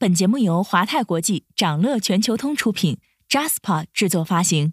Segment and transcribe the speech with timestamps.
[0.00, 2.98] 本节目由华泰国际、掌乐全球通出品
[3.28, 4.72] ，Jaspa 制作发行。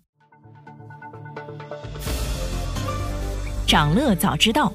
[3.65, 4.71] 掌乐早知道，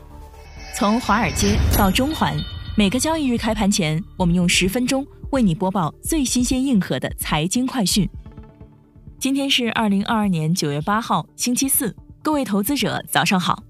[0.75, 2.37] 从华尔街到中环，
[2.77, 8.11] 每个交易日开盘前，我们用十分钟为你播报最新鲜、硬核的财经快讯。
[9.21, 11.95] 今天是二零二二年九月八号，星期四，
[12.25, 13.63] 各位投资者早上好。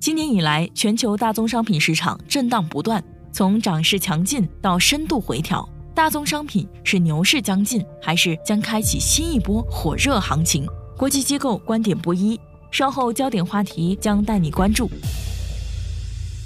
[0.00, 3.00] 今年以来，全球大宗商品市场震荡不断，
[3.32, 5.64] 从涨势强劲到深度回调。
[5.98, 10.64] 大宗商品是牛市将近，还是将开启新一波火热行情？
[10.96, 12.38] 国际机构观点不一，
[12.70, 14.88] 稍后焦点话题将带你关注。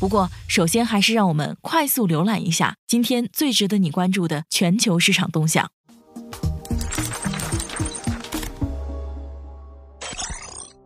[0.00, 5.68] 不过，首先还是让我们快速浏览一下今天最值得你关注的全球市场动向。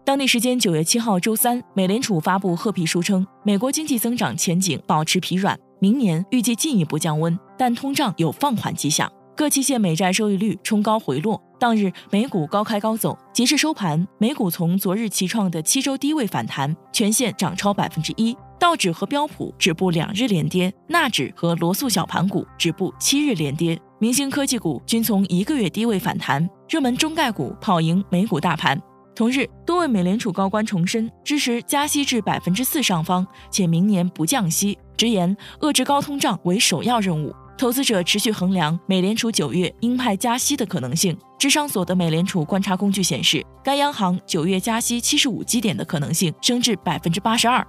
[0.05, 5.57] 当地时间九月七号周三，美联储发布褐皮书称，美国经济增长前景保持疲软。
[5.79, 9.11] 明年预计进一步降温，但通胀有放缓迹象。
[9.37, 11.41] 各期限美债收益率冲高回落。
[11.59, 18.35] 当日美股高开高走，截至收盘，美股从昨日齐创的七周低位反弹，全线涨超百分之一。
[18.59, 23.79] 道指和标普止步两日连跌，纳指和罗素小盘股止步七日连跌。
[23.99, 28.81] 明星科技股均从一个月低位反弹，热门中概股跑赢美股大盘。
[29.15, 34.79] 同日，多位美联储高官重申支持加息至百分之四上方，且明年不降息。
[34.97, 37.35] 直言遏制高通胀为首要任务。
[37.59, 41.17] 投资者持续衡量美联储九月鹰派加息的可能性。
[41.39, 47.67] 智商所的美联储观察工具显示，该央行九月加息七十五基点的可能性升至百分之八十二。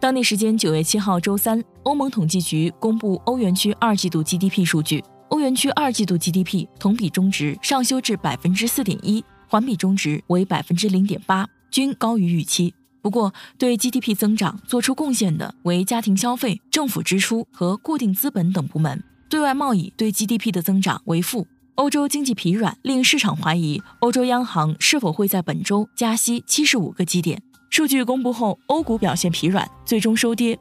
[0.00, 9.24] 当地时间九月七号周三，欧盟统计局公布欧元区二季度 GDP 数据，欧元区二季度 GDP 同比中值上修至百分之四点一。
[9.46, 12.72] 环比中值为百分之零点八，均高于预期。
[13.02, 19.02] 不过，对 GDP 增长做出贡献的为家庭消费、政府支出和固定资本等部门。
[19.28, 21.46] 对外贸易对 GDP 的增长为负。
[21.76, 27.40] 欧洲经济疲软，令市场怀疑欧洲央行是否会在本周加息七十五个基点。
[27.70, 30.58] 数据公布后，欧股表现疲软，最终收跌。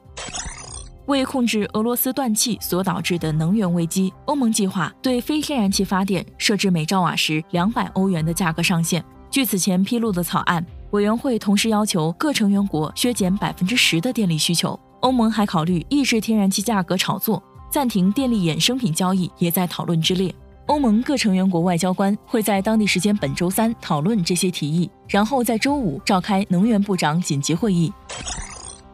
[1.07, 9.03] 为控制俄罗斯断气所导致的能源危机，欧盟计划对非天然气发电设置每兆瓦时两百欧元的价格上限。
[9.31, 14.79] 据此前披露的草案，委员会同时要求各成员国削减百分之十的电力需求。
[15.01, 20.33] 欧盟还考虑抑制天然气价格炒作，暂停电力衍生品交易也在讨论之列。
[20.65, 27.91] 欧盟各成员国外交官会在当地时间本周三讨论这些提议，然后在周五召开能源部长紧急会议。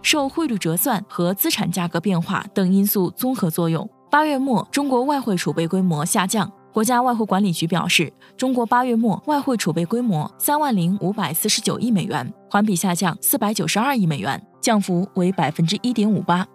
[0.01, 6.51] 受汇率折算和资产价格变化等因素综合作用，八月末中国外汇储备规模下降。
[6.75, 16.45] 国家外汇管理局表示，中国八月末外汇储备规模三万零五百四十九亿美元，环比下降四百九十二亿美元，降幅为百分之一点五八。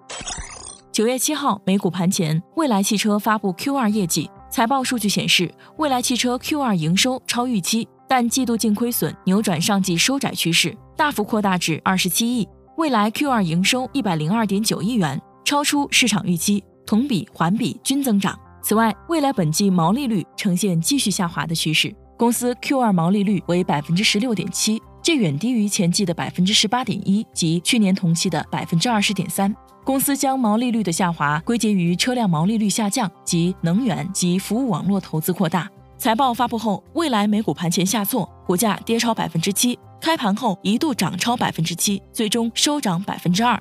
[0.93, 12.47] 九月七号，美股盘前，蔚来汽车发布 Q 二业绩，财报数据显示，蔚来汽车 Q 二营收超预期，但季度净亏损扭转上季收窄趋势，大幅扩大至二十七亿。
[12.77, 18.39] 未来 Q 二营收一百零二点九亿元，超出市场预期，同比、环比均增长。
[18.63, 29.55] 此外，未来本季毛利率呈现继续下滑的趋势，公司 Q 二毛利率为百分之十六点七，这远低于前季的百分之十八点一及去年同期的百分之二十点三。
[29.83, 35.69] 公司将毛利率的下滑归结于车辆毛利率下降及能源及服务网络投资扩大。
[35.97, 39.79] 财报发布后，未来美股盘前下挫，股价跌超百分之七。
[40.01, 43.61] 开盘后一度涨超百分之七，最终收涨百分之二。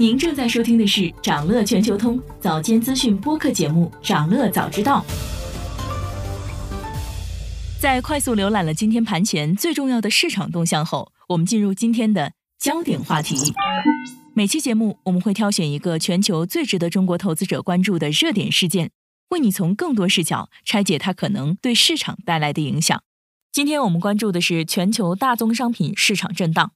[0.00, 5.04] 您正在收听的是掌乐全球通早间资讯播客节目《掌乐早知道》。
[7.80, 12.30] 在快速浏览了今天盘前最重要的市场动向后，我们进入今天的
[12.60, 13.52] 焦点话题。
[14.34, 18.92] 每期节目，我们会挑选一个全球最值得中国投资者关注的热点事件，
[19.30, 23.02] 为你从更多视角拆解它可能对市场带来的影响。
[23.50, 26.70] 今天我们关注的是全球大宗商品市场震荡。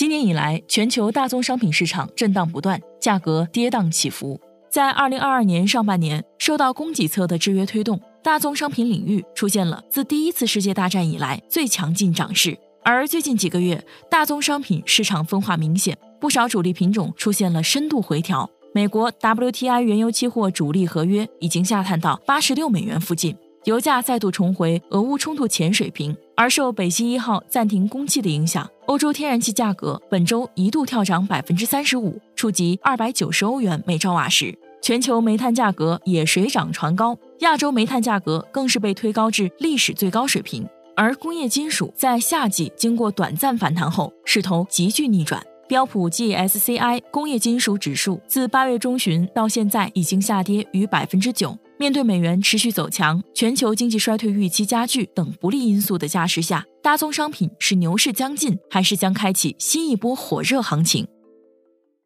[0.00, 4.40] 今年以来，全球大宗商品市场震荡不断，价格跌宕起伏。
[4.70, 12.56] 在2022年上半年，受到供给侧的制约推动，大宗商品领域出现了自第一次世界大战以来最强劲涨势。
[12.82, 18.48] 而最近几个月，大宗商品市场分化明显，不少主力品种出现了深度回调。
[18.72, 26.16] 美国 WTI 原油期货主力合约已经下探到八十六美元附近，油价再度重回俄乌冲突前水平。
[26.36, 34.52] 而受北溪一号暂停供气的影响，欧洲天然气价格本周一度跳涨百分之三十五，触及二百九十欧元每兆瓦时。
[34.82, 40.68] 全球煤炭价格也水涨船高，亚洲煤炭价格更是被推高至历史最高水平。
[40.96, 45.40] 而工业金属在夏季经过短暂反弹后，势头急剧逆转。
[45.68, 51.56] 标普 GSCI 工业金属指数自八月中旬到现在已经下跌逾百分之九。
[51.80, 61.06] 面对美元持续走强、全球经济衰退预期加剧等不利因素的加持下，大宗商品是牛市将近，还是将开启新一波火热行情？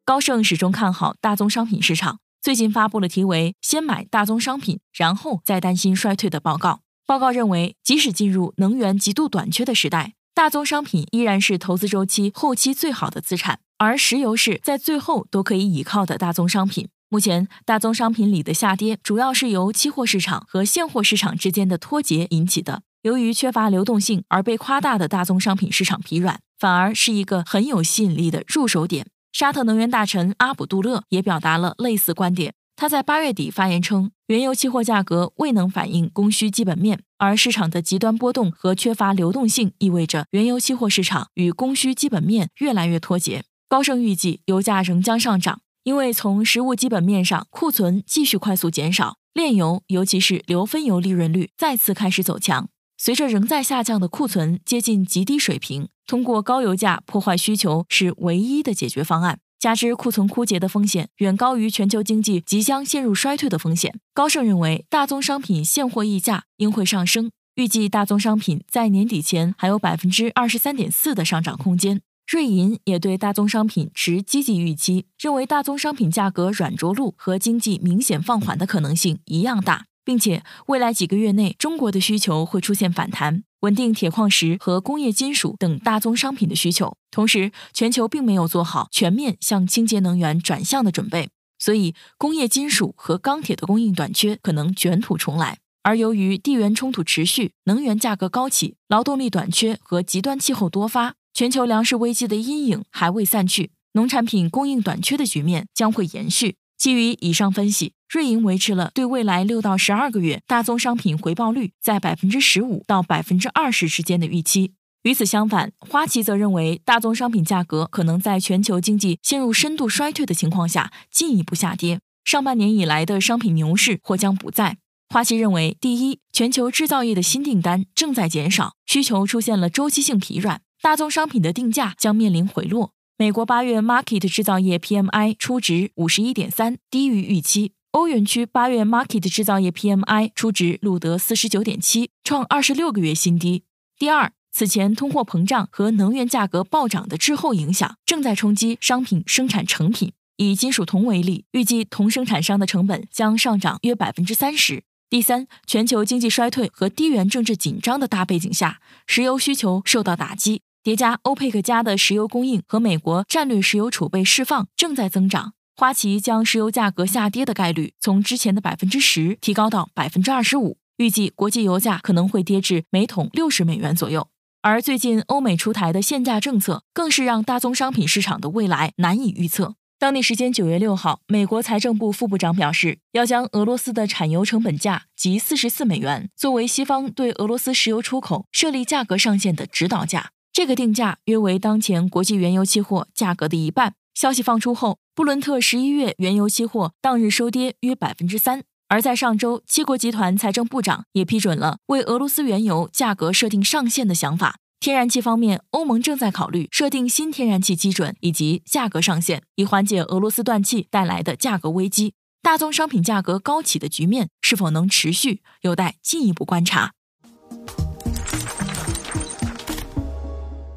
[0.04, 2.18] 高盛始终看好大宗商品市场。
[2.40, 6.82] 最近发布了题为“先买大宗商品，然后再担心衰退”的报告。
[7.04, 16.86] 报告认为，即使进入能源极度短缺的时代，大宗商品依然是投资周期后期最好的资产，而石油是在最后都可以倚靠的大宗商品。
[17.08, 22.82] 目前，大宗商品里的下跌主要是由期货市场和现货市场之间的脱节引起的。
[23.02, 29.06] 由于缺乏流动性而被夸大的大宗商品市场疲软，反而是一个很有吸引力的入手点。
[29.30, 32.54] 沙特能源大臣阿卜杜勒也表达了类似观点。
[32.76, 43.44] 他在八月底发言称，原油期货价格未能反映供需基本面，而市场的极端波动和缺乏流动性意味着原油期货市场与供需基本面越来越脱节。
[43.68, 52.68] 高盛预计油价仍将上涨，因为从实物基本面上，库存继续快速减少，炼油尤其是硫分油利润率再次开始走强。
[52.96, 59.40] 随着仍在下降的库存接近极低水平，通过高油价破坏需求是唯一的解决方案。
[59.60, 72.00] 加之库存枯竭的风险远高于全球经济即将陷入衰退的风险，高盛认为大宗商品现货溢价应会上升，预计大宗商品在年底前还有百分之二十三点四的上涨空间。
[72.26, 79.86] 瑞银也对大宗商品持积极预期，认为大宗商品价格软着陆和经济明显放缓的可能性一样大。
[80.04, 86.94] 并且未来几个月内，中国的需求会出现反弹，稳定铁矿石和工业金属等大宗商品的需求。
[87.10, 95.58] 同时，全球并没有做好全面向清洁能源转向的准备，所以工业金属和钢铁的供应短缺可能卷土重来。
[95.82, 106.54] 而由于地缘冲突持续、能源价格高企、劳动力短缺和极端气候多发，全球粮食危机的阴影还未散去，农产品供应短缺的局面将会延续。
[106.78, 107.92] 基于以上分析。
[108.08, 114.74] 瑞银维持了对未来六到十二个月大宗商品回报率在百分之十五到百分之二十之间的预期。
[115.02, 121.98] 与此相反，花旗则认为大宗商品价格可能在全球经济陷入深度衰退的情况下进一步下跌。
[122.24, 124.76] 上半年以来的商品牛市或将不在。
[125.08, 132.92] 花旗认为，第一，全球制造业的新订单正在减少，需求出现了周期性疲软，大宗商品的定价将面临回落。
[133.16, 137.72] 美国八月 Market 制造业 PMI 初值五十一点三，低于预期。
[137.92, 143.64] 欧元区八月 Market 制造业 PMI 初值录得四十九点七，创二十六个月新低。
[143.98, 150.12] 第二，此前通货膨胀和能源价格暴涨的滞后影响正在冲击商品生产成品。
[150.36, 154.84] 以金属铜为例，预计铜生产商的成本将上涨约百分之三十。
[155.08, 165.54] 第三，全球经济衰退和地缘政治紧张的大背景下，石油需求受到打击，叠加欧佩克加的石油供应和美国战略石油储备释放正在增长。
[165.74, 174.28] 花旗将石油价格下跌的概率从之前的百分之十提高到百分之二十五，预计国际油价可能会跌至每桶六十美元左右。
[174.60, 179.76] 而最近欧美出台的限价政策，更是让大宗商品市场的未来难以预测。
[179.98, 193.94] 当地时间九月六号，美国财政部副部长表示，要将俄罗斯的产油成本价及四十四美元作为西方对俄罗斯石油出口设立价格上限的指导价，这个定价约为当前国际原油期货价格的一半。
[194.14, 198.62] 消息放出后，布伦特十一月原油期货当日收跌约百分之三。
[198.86, 204.60] 而在上周，七国集团财政部长也批准了为俄罗斯原油价格设定上限的想法。
[204.78, 212.14] 天然气方面，欧盟正在考虑设定新天然气基准以及价格上限，以缓解俄罗斯断气带来的价格危机。
[212.40, 216.92] 大宗商品价格高企的局面是否能持续，有待进一步观察。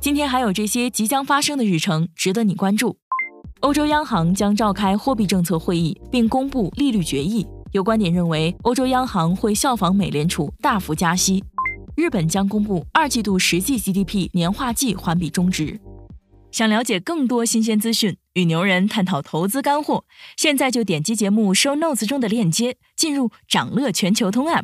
[0.07, 2.95] 今天还有这些即将发生的日程值得你关注。
[3.59, 7.45] 欧洲央行将召开货币政策会议，并公布利率决议。
[7.73, 11.43] 有观点认为，欧洲央行会效仿美联储大幅加息。
[11.97, 15.77] 日本将公布二季度实际 GDP 年化季环比中值。
[16.51, 20.05] 想了解更多新鲜资讯，与牛人探讨投资干货，
[20.37, 24.63] 现在就点击节目 show notes 中的链接，进入掌乐全球通 app。